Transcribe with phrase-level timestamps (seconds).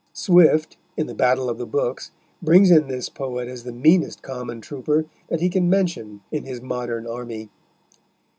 [0.13, 2.09] Swift, in The Battle of the Books,
[2.41, 6.59] brings in this poet as the meanest common trooper that he can mention in his
[6.59, 7.49] modern army.